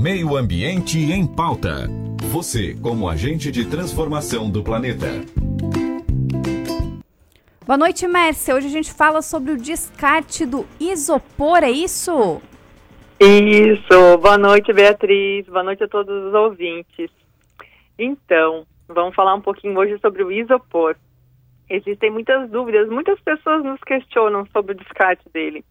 Meio 0.00 0.36
Ambiente 0.36 0.96
em 0.96 1.26
Pauta. 1.26 1.88
Você, 2.30 2.72
como 2.80 3.08
agente 3.08 3.50
de 3.50 3.68
transformação 3.68 4.48
do 4.48 4.62
planeta. 4.62 5.08
Boa 7.66 7.76
noite, 7.76 8.06
Mércia. 8.06 8.54
Hoje 8.54 8.68
a 8.68 8.70
gente 8.70 8.92
fala 8.92 9.20
sobre 9.22 9.50
o 9.50 9.56
descarte 9.56 10.46
do 10.46 10.64
isopor, 10.78 11.64
é 11.64 11.70
isso? 11.72 12.40
Isso. 13.18 14.18
Boa 14.22 14.38
noite, 14.38 14.72
Beatriz. 14.72 15.44
Boa 15.46 15.64
noite 15.64 15.82
a 15.82 15.88
todos 15.88 16.26
os 16.26 16.32
ouvintes. 16.32 17.10
Então, 17.98 18.64
vamos 18.86 19.16
falar 19.16 19.34
um 19.34 19.40
pouquinho 19.40 19.76
hoje 19.76 19.98
sobre 19.98 20.22
o 20.22 20.30
isopor. 20.30 20.94
Existem 21.68 22.08
muitas 22.08 22.48
dúvidas, 22.48 22.88
muitas 22.88 23.20
pessoas 23.22 23.64
nos 23.64 23.80
questionam 23.80 24.46
sobre 24.52 24.74
o 24.74 24.76
descarte 24.76 25.28
dele. 25.34 25.64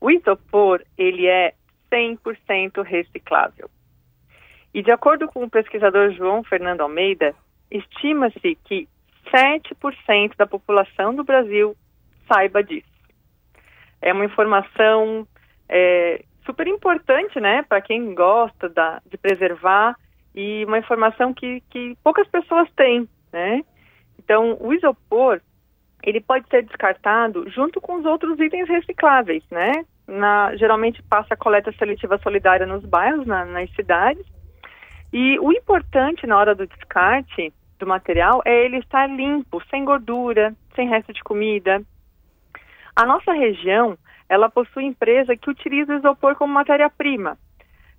O 0.00 0.08
isopor, 0.08 0.84
ele 0.96 1.26
é 1.26 1.52
100% 1.92 2.82
reciclável. 2.82 3.68
E 4.72 4.82
de 4.82 4.90
acordo 4.90 5.26
com 5.26 5.42
o 5.44 5.50
pesquisador 5.50 6.12
João 6.12 6.44
Fernando 6.44 6.82
Almeida, 6.82 7.34
estima-se 7.70 8.56
que 8.64 8.88
7% 9.32 10.36
da 10.36 10.46
população 10.46 11.14
do 11.14 11.24
Brasil 11.24 11.76
saiba 12.26 12.62
disso. 12.62 12.88
É 14.00 14.12
uma 14.12 14.24
informação 14.24 15.26
é, 15.68 16.24
super 16.44 16.66
importante, 16.66 17.38
né, 17.40 17.62
para 17.62 17.80
quem 17.80 18.14
gosta 18.14 18.68
da, 18.68 19.02
de 19.06 19.18
preservar 19.18 19.96
e 20.34 20.64
uma 20.64 20.78
informação 20.78 21.34
que, 21.34 21.60
que 21.70 21.96
poucas 22.02 22.26
pessoas 22.28 22.68
têm, 22.76 23.08
né? 23.32 23.62
Então, 24.18 24.56
o 24.60 24.72
isopor, 24.72 25.40
ele 26.02 26.20
pode 26.20 26.48
ser 26.48 26.62
descartado 26.62 27.48
junto 27.50 27.80
com 27.80 27.96
os 27.96 28.04
outros 28.04 28.38
itens 28.38 28.68
recicláveis, 28.68 29.42
né? 29.50 29.84
Na, 30.10 30.56
geralmente 30.56 31.02
passa 31.04 31.34
a 31.34 31.36
coleta 31.36 31.72
seletiva 31.78 32.18
solidária 32.18 32.66
nos 32.66 32.84
bairros, 32.84 33.26
na, 33.26 33.44
nas 33.44 33.70
cidades. 33.74 34.26
E 35.12 35.38
o 35.38 35.52
importante 35.52 36.26
na 36.26 36.36
hora 36.36 36.54
do 36.54 36.66
descarte 36.66 37.52
do 37.78 37.86
material 37.86 38.42
é 38.44 38.64
ele 38.64 38.78
estar 38.78 39.08
limpo, 39.08 39.62
sem 39.70 39.84
gordura, 39.84 40.54
sem 40.74 40.88
resto 40.88 41.12
de 41.12 41.22
comida. 41.22 41.82
A 42.94 43.06
nossa 43.06 43.32
região, 43.32 43.96
ela 44.28 44.50
possui 44.50 44.84
empresa 44.84 45.36
que 45.36 45.50
utiliza 45.50 45.94
o 45.94 45.98
isopor 45.98 46.34
como 46.36 46.52
matéria-prima. 46.52 47.38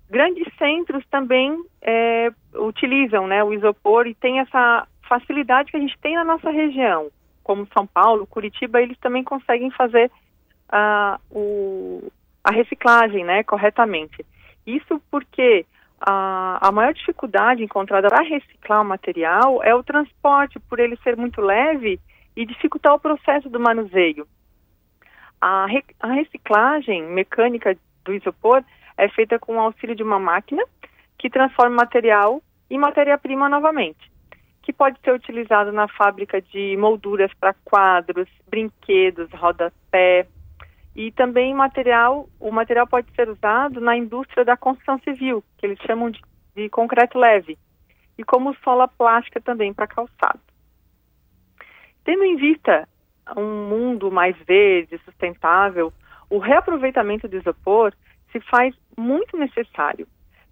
Grandes 0.08 0.46
centros 0.58 1.04
também 1.10 1.58
é, 1.80 2.30
utilizam 2.54 3.26
né, 3.26 3.42
o 3.42 3.52
isopor 3.52 4.06
e 4.06 4.14
tem 4.14 4.40
essa 4.40 4.86
facilidade 5.08 5.70
que 5.70 5.76
a 5.76 5.80
gente 5.80 5.98
tem 6.00 6.14
na 6.14 6.24
nossa 6.24 6.50
região, 6.50 7.08
como 7.42 7.66
São 7.76 7.86
Paulo, 7.86 8.26
Curitiba, 8.26 8.80
eles 8.80 8.98
também 8.98 9.24
conseguem 9.24 9.70
fazer 9.70 10.10
uh, 10.72 11.20
o, 11.30 12.10
a 12.42 12.50
reciclagem 12.50 13.24
né, 13.24 13.42
corretamente. 13.44 14.24
Isso 14.66 15.00
porque 15.10 15.66
a, 16.00 16.68
a 16.68 16.72
maior 16.72 16.94
dificuldade 16.94 17.62
encontrada 17.62 18.08
para 18.08 18.22
reciclar 18.22 18.82
o 18.82 18.84
material 18.84 19.62
é 19.62 19.74
o 19.74 19.82
transporte, 19.82 20.58
por 20.58 20.80
ele 20.80 20.96
ser 21.02 21.16
muito 21.16 21.40
leve 21.40 22.00
e 22.34 22.46
dificultar 22.46 22.94
o 22.94 23.00
processo 23.00 23.48
do 23.48 23.60
manuseio. 23.60 24.26
A, 25.40 25.66
re, 25.66 25.84
a 26.00 26.08
reciclagem 26.08 27.02
mecânica 27.02 27.76
do 28.04 28.14
isopor 28.14 28.64
é 28.96 29.08
feita 29.08 29.38
com 29.38 29.56
o 29.56 29.60
auxílio 29.60 29.94
de 29.94 30.02
uma 30.02 30.18
máquina 30.18 30.62
que 31.18 31.30
transforma 31.30 31.76
material 31.76 32.42
em 32.70 32.78
matéria-prima 32.78 33.48
novamente, 33.48 34.10
que 34.62 34.72
pode 34.72 34.98
ser 35.00 35.12
utilizado 35.12 35.72
na 35.72 35.86
fábrica 35.88 36.40
de 36.40 36.76
molduras 36.76 37.30
para 37.34 37.54
quadros, 37.64 38.28
brinquedos, 38.48 39.30
rodapé, 39.32 40.26
e 40.94 41.10
também 41.12 41.54
material, 41.54 42.28
o 42.38 42.50
material 42.50 42.86
pode 42.86 43.10
ser 43.14 43.28
usado 43.28 43.80
na 43.80 43.96
indústria 43.96 44.44
da 44.44 44.56
construção 44.56 44.98
civil, 45.00 45.42
que 45.56 45.66
eles 45.66 45.78
chamam 45.86 46.10
de, 46.10 46.20
de 46.54 46.68
concreto 46.68 47.18
leve, 47.18 47.58
e 48.18 48.22
como 48.22 48.54
sola 48.62 48.86
plástica 48.86 49.40
também 49.40 49.72
para 49.72 49.86
calçado. 49.86 50.40
Tendo 52.04 52.24
em 52.24 52.36
vista 52.36 52.86
um 53.36 53.68
mundo 53.68 54.10
mais 54.10 54.36
verde, 54.46 55.00
sustentável, 55.04 55.92
o 56.28 56.38
reaproveitamento 56.38 57.28
do 57.28 57.36
isopor 57.36 57.92
se 58.30 58.40
faz 58.40 58.74
muito 58.96 59.36
necessário, 59.36 60.06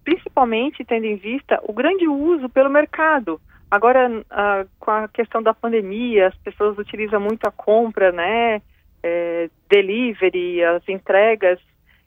principalmente 0.05 0.85
tendo 0.85 1.05
em 1.05 1.17
vista 1.17 1.61
o 1.65 1.73
grande 1.73 2.07
uso 2.07 2.49
pelo 2.49 2.71
mercado. 2.71 3.41
Agora, 3.71 4.25
ah, 4.31 4.65
com 4.79 4.91
a 4.91 5.09
questão 5.09 5.43
da 5.43 5.55
pandemia, 5.55 6.29
as 6.29 6.37
pessoas 6.39 6.79
utilizam 6.79 7.21
muito 7.21 7.47
a 7.47 7.53
compra, 7.53 8.11
né, 8.11 8.63
é, 9.03 9.49
delivery, 9.69 10.63
as 10.65 10.87
entregas. 10.89 11.59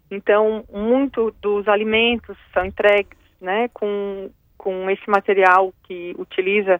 Então, 0.09 0.63
muito 0.71 1.33
dos 1.41 1.67
alimentos 1.67 2.37
são 2.53 2.65
entregues 2.65 3.17
né, 3.41 3.69
com, 3.73 4.29
com 4.57 4.89
esse 4.89 5.09
material 5.09 5.73
que 5.83 6.15
utiliza 6.17 6.79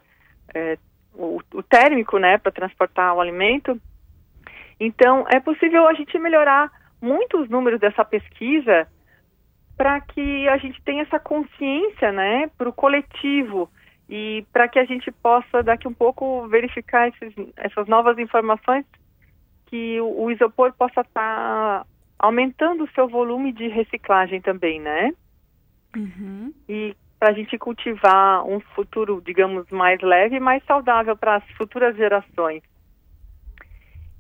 é, 0.54 0.78
o, 1.14 1.40
o, 1.54 1.64
térmico 1.64 2.18
né, 2.18 2.38
para 2.38 2.52
transportar 2.52 3.16
o 3.16 3.22
alimento. 3.22 3.80
Então, 4.80 5.26
é 5.30 5.40
possível 5.40 5.88
a 5.88 5.94
gente 5.94 6.18
melhorar 6.20 6.72
muito 7.02 7.42
os 7.42 7.50
números 7.50 7.80
dessa 7.80 8.06
pesquisa 8.06 8.88
para 9.76 10.00
que 10.02 10.48
a 10.48 10.58
gente 10.58 10.82
tenha 10.84 11.02
essa 11.02 11.20
consciência 11.20 12.12
né, 12.12 12.50
para 12.58 12.70
o 12.70 12.74
coletivo 12.74 13.70
e 14.08 14.46
para 14.54 14.68
que 14.68 14.78
a 14.78 14.86
gente 14.86 15.12
possa 15.12 15.64
daqui 15.64 15.88
um 15.88 15.94
pouco 15.94 16.48
verificar 16.48 17.08
esses, 17.08 17.34
essas 17.58 17.88
novas 17.88 18.18
informações 18.20 18.86
que 19.74 20.00
o, 20.00 20.26
o 20.26 20.32
isopor 20.32 20.72
possa 20.74 21.02
estar 21.02 21.80
tá 21.82 21.86
aumentando 22.20 22.84
o 22.84 22.90
seu 22.92 23.08
volume 23.08 23.52
de 23.52 23.68
reciclagem 23.70 24.40
também, 24.40 24.80
né? 24.80 25.12
Uhum. 25.98 26.54
E 26.70 26.96
para 27.20 27.32
a 27.32 27.34
gente 27.34 27.58
cultivar 27.58 28.46
um 28.46 28.60
futuro, 28.76 29.20
digamos, 29.26 29.68
mais 29.72 30.00
leve 30.00 30.36
e 30.36 30.40
mais 30.40 30.64
saudável 30.66 31.18
para 31.18 31.38
as 31.38 31.44
futuras 31.58 31.96
gerações. 31.96 32.62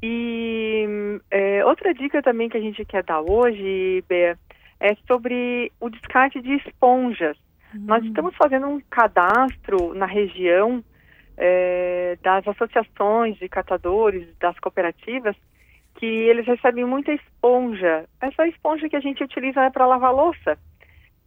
E 0.01 0.87
é, 1.29 1.63
outra 1.63 1.93
dica 1.93 2.23
também 2.23 2.49
que 2.49 2.57
a 2.57 2.61
gente 2.61 2.83
quer 2.83 3.03
dar 3.03 3.21
hoje, 3.21 4.03
Bea, 4.09 4.35
é 4.79 4.95
sobre 5.07 5.71
o 5.79 5.87
descarte 5.87 6.41
de 6.41 6.55
esponjas. 6.55 7.37
Uhum. 7.75 7.81
Nós 7.81 8.03
estamos 8.03 8.35
fazendo 8.35 8.65
um 8.65 8.81
cadastro 8.89 9.93
na 9.93 10.07
região 10.07 10.83
é, 11.37 12.17
das 12.21 12.47
associações 12.47 13.37
de 13.37 13.49
catadores, 13.49 14.27
das 14.37 14.57
cooperativas, 14.59 15.35
que 15.95 16.05
eles 16.05 16.45
recebem 16.45 16.85
muita 16.85 17.11
esponja. 17.11 18.05
Essa 18.21 18.47
esponja 18.47 18.89
que 18.89 18.95
a 18.95 18.99
gente 18.99 19.23
utiliza 19.23 19.61
é 19.61 19.69
para 19.69 19.85
lavar 19.85 20.13
louça. 20.13 20.57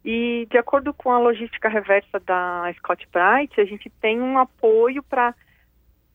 E 0.04 0.46
de 0.50 0.58
acordo 0.58 0.94
com 0.94 1.10
a 1.10 1.18
logística 1.18 1.68
reversa 1.68 2.20
da 2.20 2.72
Scott 2.76 3.08
Bright, 3.12 3.60
a 3.60 3.64
gente 3.64 3.90
tem 4.00 4.20
um 4.20 4.38
apoio 4.38 5.02
para 5.02 5.34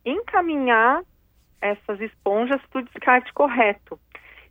encaminhar 0.06 1.04
essas 1.60 2.00
esponjas 2.00 2.62
para 2.70 2.82
o 2.82 2.86
descarte 2.86 3.34
correto. 3.34 4.00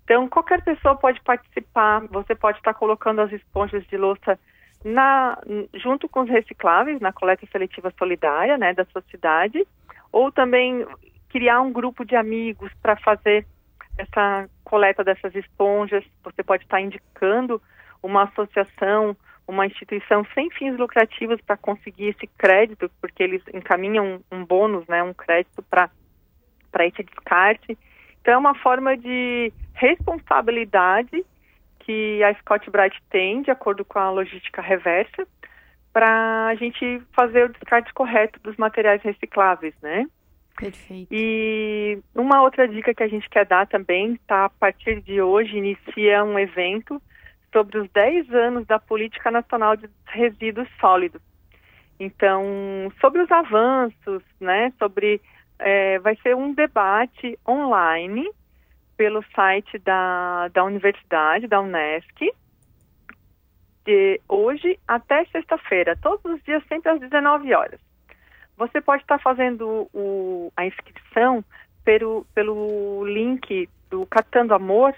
Então, 0.05 0.29
qualquer 0.29 0.63
pessoa 0.63 0.97
pode 0.97 1.21
participar, 1.23 2.01
você 2.09 2.35
pode 2.35 2.59
estar 2.59 2.75
colocando 2.75 3.21
as 3.21 3.33
esponjas 3.33 3.87
de 3.87 3.97
louça 3.97 4.39
na, 4.85 5.39
junto 5.75 6.09
com 6.09 6.21
os 6.21 6.29
recicláveis 6.29 7.01
na 7.01 7.13
coleta 7.13 7.47
seletiva 7.53 7.93
solidária 7.99 8.57
né, 8.57 8.73
da 8.73 8.85
sua 8.87 9.03
cidade, 9.11 9.67
ou 10.11 10.33
também 10.33 10.87
criar 11.29 11.61
um 11.61 11.73
grupo 11.73 12.05
de 12.05 12.17
amigos 12.17 12.73
para 12.83 12.97
fazer 12.97 13.47
essa 13.97 14.49
coleta 14.65 15.05
dessas 15.05 15.35
esponjas. 15.35 16.05
Você 16.25 16.43
pode 16.43 16.65
estar 16.65 16.81
indicando 16.81 17.61
uma 18.03 18.25
associação, 18.25 19.17
uma 19.47 19.67
instituição 19.67 20.25
sem 20.35 20.51
fins 20.51 20.77
lucrativos 20.79 21.41
para 21.43 21.57
conseguir 21.57 22.09
esse 22.09 22.27
crédito, 22.39 22.91
porque 23.01 23.23
eles 23.23 23.43
encaminham 23.53 24.23
um, 24.33 24.39
um 24.39 24.45
bônus, 24.45 24.87
né, 24.89 25.03
um 25.03 25.13
crédito 25.13 25.63
para 25.63 25.91
esse 26.87 27.03
descarte. 27.03 27.79
Então, 28.21 28.35
é 28.35 28.39
uma 28.39 28.55
forma 28.55 28.97
de 28.97 29.53
responsabilidade 29.75 31.25
que 31.91 32.23
a 32.23 32.33
Scott 32.35 32.71
Bright 32.71 32.97
tem, 33.11 33.43
de 33.43 33.51
acordo 33.51 33.85
com 33.85 33.99
a 33.99 34.11
logística 34.11 34.63
reversa, 34.63 35.27
para 35.93 36.47
a 36.47 36.55
gente 36.55 37.03
fazer 37.13 37.47
o 37.47 37.49
descarte 37.49 37.93
correto 37.93 38.39
dos 38.45 38.57
materiais 38.57 39.03
recicláveis, 39.03 39.75
né? 39.83 40.07
Perfeito. 40.57 41.09
E 41.11 41.99
uma 42.15 42.43
outra 42.43 42.69
dica 42.69 42.95
que 42.95 43.03
a 43.03 43.09
gente 43.09 43.29
quer 43.29 43.45
dar 43.45 43.67
também, 43.67 44.15
tá? 44.25 44.45
A 44.45 44.51
partir 44.51 45.01
de 45.01 45.21
hoje 45.21 45.57
inicia 45.57 46.23
um 46.23 46.39
evento 46.39 47.03
sobre 47.53 47.79
os 47.79 47.91
10 47.91 48.33
anos 48.33 48.67
da 48.67 48.79
Política 48.79 49.29
Nacional 49.33 49.75
de 49.75 49.91
Resíduos 50.07 50.69
Sólidos. 50.79 51.21
Então, 51.99 52.45
sobre 53.01 53.21
os 53.21 53.31
avanços, 53.33 54.23
né? 54.39 54.73
Sobre 54.79 55.21
é, 55.59 55.99
vai 55.99 56.17
ser 56.23 56.37
um 56.37 56.55
debate 56.55 57.37
online 57.49 58.31
pelo 59.01 59.25
site 59.35 59.79
da, 59.79 60.49
da 60.49 60.63
universidade, 60.63 61.47
da 61.47 61.59
Unesc, 61.59 62.31
de 63.83 64.21
hoje 64.29 64.79
até 64.87 65.25
sexta-feira, 65.25 65.97
todos 66.03 66.23
os 66.27 66.43
dias, 66.43 66.63
sempre 66.69 66.91
às 66.91 67.01
19 67.01 67.55
horas. 67.55 67.81
Você 68.59 68.79
pode 68.79 69.03
estar 69.03 69.19
fazendo 69.19 69.89
o, 69.95 70.53
a 70.55 70.67
inscrição 70.67 71.43
pelo, 71.83 72.27
pelo 72.35 73.07
link 73.07 73.71
do 73.89 74.05
Catando 74.05 74.53
Amor 74.53 74.95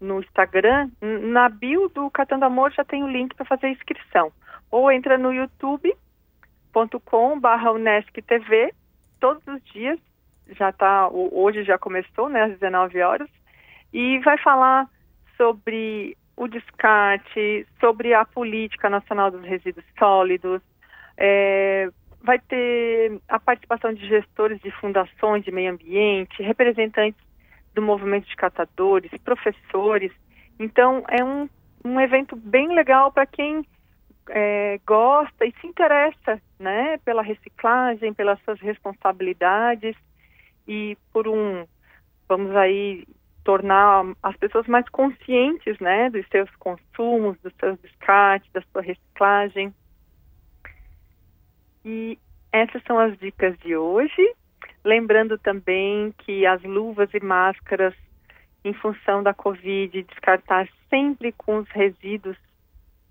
no 0.00 0.20
Instagram. 0.20 0.90
Na 1.02 1.50
bio 1.50 1.90
do 1.90 2.10
Catando 2.10 2.46
Amor 2.46 2.72
já 2.72 2.86
tem 2.86 3.04
o 3.04 3.10
link 3.10 3.34
para 3.34 3.44
fazer 3.44 3.66
a 3.66 3.72
inscrição. 3.72 4.32
ou 4.70 4.90
entra 4.90 5.18
no 5.18 5.30
youtube.com.br 5.30 7.68
UnescTV, 7.74 8.72
todos 9.20 9.46
os 9.46 9.62
dias, 9.64 9.98
já 10.52 10.72
tá, 10.72 11.06
hoje 11.10 11.64
já 11.64 11.76
começou, 11.76 12.30
né, 12.30 12.44
às 12.44 12.52
19 12.52 13.02
horas, 13.02 13.28
e 13.92 14.18
vai 14.20 14.38
falar 14.38 14.88
sobre 15.36 16.16
o 16.36 16.48
descarte, 16.48 17.66
sobre 17.78 18.14
a 18.14 18.24
política 18.24 18.88
nacional 18.88 19.30
dos 19.30 19.42
resíduos 19.42 19.84
sólidos, 19.98 20.62
é, 21.16 21.90
vai 22.22 22.38
ter 22.38 23.20
a 23.28 23.38
participação 23.38 23.92
de 23.92 24.06
gestores 24.06 24.60
de 24.60 24.70
fundações 24.72 25.44
de 25.44 25.50
meio 25.50 25.72
ambiente, 25.72 26.42
representantes 26.42 27.20
do 27.74 27.82
movimento 27.82 28.26
de 28.26 28.36
catadores, 28.36 29.10
professores. 29.24 30.12
Então, 30.58 31.04
é 31.08 31.22
um, 31.22 31.48
um 31.84 32.00
evento 32.00 32.36
bem 32.36 32.74
legal 32.74 33.12
para 33.12 33.26
quem 33.26 33.66
é, 34.28 34.80
gosta 34.86 35.44
e 35.44 35.52
se 35.60 35.66
interessa 35.66 36.40
né, 36.58 36.98
pela 37.04 37.22
reciclagem, 37.22 38.14
pelas 38.14 38.40
suas 38.44 38.60
responsabilidades 38.60 39.96
e 40.66 40.96
por 41.12 41.26
um, 41.26 41.66
vamos 42.28 42.54
aí, 42.54 43.04
tornar 43.44 44.04
as 44.22 44.36
pessoas 44.36 44.66
mais 44.66 44.88
conscientes 44.88 45.78
né, 45.80 46.10
dos 46.10 46.26
seus 46.28 46.50
consumos, 46.56 47.36
dos 47.42 47.52
seus 47.58 47.78
descartes, 47.80 48.50
da 48.52 48.62
sua 48.72 48.82
reciclagem. 48.82 49.74
E 51.84 52.18
essas 52.52 52.82
são 52.84 52.98
as 52.98 53.18
dicas 53.18 53.58
de 53.58 53.76
hoje. 53.76 54.34
Lembrando 54.84 55.38
também 55.38 56.12
que 56.18 56.46
as 56.46 56.62
luvas 56.62 57.12
e 57.14 57.20
máscaras, 57.20 57.94
em 58.64 58.72
função 58.74 59.22
da 59.22 59.34
Covid, 59.34 60.02
descartar 60.02 60.68
sempre 60.88 61.32
com 61.32 61.58
os 61.58 61.68
resíduos, 61.70 62.36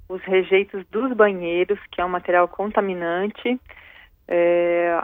os 0.08 0.22
rejeitos 0.24 0.86
dos 0.88 1.14
banheiros, 1.14 1.80
que 1.92 2.00
é 2.02 2.06
um 2.06 2.10
material 2.10 2.48
contaminante. 2.48 3.60
É, 4.28 4.98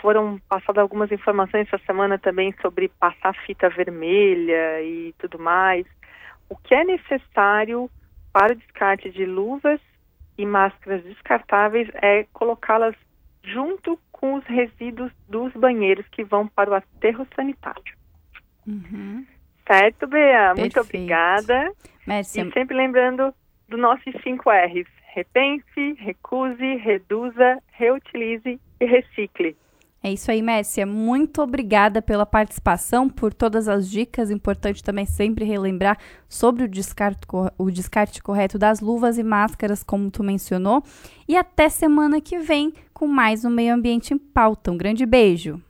foram 0.00 0.40
passadas 0.48 0.82
algumas 0.82 1.10
informações 1.12 1.66
essa 1.66 1.84
semana 1.84 2.18
também 2.18 2.54
sobre 2.60 2.88
passar 2.88 3.34
fita 3.44 3.68
vermelha 3.68 4.82
e 4.82 5.14
tudo 5.18 5.38
mais. 5.38 5.86
O 6.48 6.56
que 6.56 6.74
é 6.74 6.84
necessário 6.84 7.90
para 8.32 8.52
o 8.52 8.56
descarte 8.56 9.10
de 9.10 9.26
luvas 9.26 9.80
e 10.36 10.46
máscaras 10.46 11.02
descartáveis 11.04 11.88
é 11.94 12.24
colocá-las 12.32 12.94
junto 13.42 13.98
com 14.12 14.34
os 14.34 14.44
resíduos 14.44 15.12
dos 15.28 15.52
banheiros 15.52 16.06
que 16.08 16.24
vão 16.24 16.46
para 16.46 16.70
o 16.70 16.74
aterro 16.74 17.26
sanitário. 17.34 17.94
Uhum. 18.66 19.26
Certo, 19.66 20.06
Bea? 20.06 20.54
Perfeito. 20.54 20.60
Muito 20.60 20.80
obrigada. 20.80 21.72
Merci. 22.06 22.40
E 22.40 22.52
sempre 22.52 22.76
lembrando 22.76 23.34
do 23.68 23.76
nossos 23.76 24.14
5 24.22 24.50
R's. 24.50 24.86
Repense, 25.14 25.94
recuse, 25.98 26.76
reduza, 26.76 27.58
reutilize 27.72 28.60
e 28.80 28.84
recicle. 28.84 29.56
É 30.02 30.12
isso 30.12 30.30
aí, 30.30 30.40
Mércia. 30.40 30.86
Muito 30.86 31.42
obrigada 31.42 32.00
pela 32.00 32.24
participação, 32.24 33.08
por 33.08 33.34
todas 33.34 33.66
as 33.66 33.90
dicas. 33.90 34.30
Importante 34.30 34.82
também 34.82 35.04
sempre 35.04 35.44
relembrar 35.44 35.98
sobre 36.28 36.64
o 36.64 36.68
descarte, 36.68 37.26
o 37.58 37.70
descarte 37.70 38.22
correto 38.22 38.58
das 38.58 38.80
luvas 38.80 39.18
e 39.18 39.24
máscaras, 39.24 39.82
como 39.82 40.10
tu 40.10 40.22
mencionou. 40.22 40.84
E 41.26 41.36
até 41.36 41.68
semana 41.68 42.20
que 42.20 42.38
vem 42.38 42.72
com 42.94 43.08
mais 43.08 43.44
um 43.44 43.50
Meio 43.50 43.74
Ambiente 43.74 44.14
em 44.14 44.18
Pauta. 44.18 44.70
Um 44.70 44.76
grande 44.76 45.04
beijo! 45.04 45.60